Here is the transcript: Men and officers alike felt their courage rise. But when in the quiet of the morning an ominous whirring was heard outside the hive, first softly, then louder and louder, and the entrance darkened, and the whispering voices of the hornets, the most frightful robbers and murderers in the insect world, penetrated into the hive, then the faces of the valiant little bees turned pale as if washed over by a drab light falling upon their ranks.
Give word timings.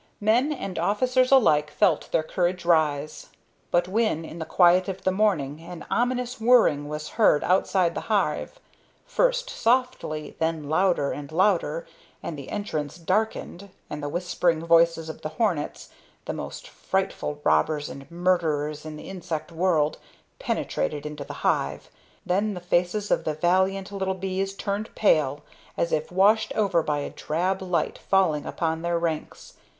Men 0.19 0.51
and 0.51 0.79
officers 0.79 1.31
alike 1.31 1.69
felt 1.69 2.11
their 2.11 2.23
courage 2.23 2.65
rise. 2.65 3.27
But 3.69 3.87
when 3.87 4.25
in 4.25 4.39
the 4.39 4.45
quiet 4.47 4.87
of 4.87 5.03
the 5.03 5.11
morning 5.11 5.61
an 5.61 5.85
ominous 5.91 6.41
whirring 6.41 6.87
was 6.89 7.09
heard 7.21 7.43
outside 7.43 7.93
the 7.93 8.01
hive, 8.09 8.59
first 9.05 9.51
softly, 9.51 10.35
then 10.39 10.67
louder 10.67 11.11
and 11.11 11.31
louder, 11.31 11.85
and 12.23 12.35
the 12.35 12.49
entrance 12.49 12.97
darkened, 12.97 13.69
and 13.91 14.01
the 14.01 14.09
whispering 14.09 14.65
voices 14.65 15.07
of 15.07 15.21
the 15.21 15.29
hornets, 15.37 15.89
the 16.25 16.33
most 16.33 16.67
frightful 16.67 17.39
robbers 17.43 17.87
and 17.87 18.09
murderers 18.09 18.85
in 18.87 18.97
the 18.97 19.07
insect 19.07 19.51
world, 19.51 19.99
penetrated 20.39 21.05
into 21.05 21.23
the 21.23 21.31
hive, 21.45 21.91
then 22.25 22.55
the 22.55 22.59
faces 22.59 23.11
of 23.11 23.23
the 23.23 23.35
valiant 23.35 23.91
little 23.91 24.15
bees 24.15 24.55
turned 24.55 24.95
pale 24.95 25.41
as 25.77 25.91
if 25.91 26.11
washed 26.11 26.51
over 26.55 26.81
by 26.81 26.97
a 26.97 27.11
drab 27.11 27.61
light 27.61 27.99
falling 27.99 28.47
upon 28.47 28.81
their 28.81 28.97
ranks. 28.97 29.53